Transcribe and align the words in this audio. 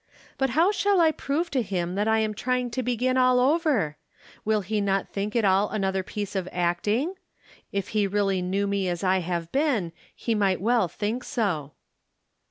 But 0.39 0.49
how 0.57 0.71
shall 0.71 0.99
I 0.99 1.11
prove 1.11 1.51
to 1.51 1.61
him 1.61 1.93
that 1.93 2.07
I 2.07 2.17
am 2.21 2.33
trying 2.33 2.71
to 2.71 2.81
begin 2.81 3.17
all 3.17 3.39
over? 3.39 3.97
Will 4.43 4.61
he 4.61 4.81
not 4.81 5.07
think 5.09 5.35
it 5.35 5.45
all 5.45 5.69
another 5.69 6.01
piece 6.01 6.35
of 6.35 6.49
acting? 6.51 7.13
If 7.71 7.89
he 7.89 8.07
really 8.07 8.41
knew 8.41 8.65
me 8.65 8.89
as 8.89 9.03
I 9.03 9.19
have 9.19 9.51
been 9.51 9.91
he 10.15 10.33
might 10.33 10.59
well 10.59 10.87
think 10.87 11.23
so." 11.23 11.73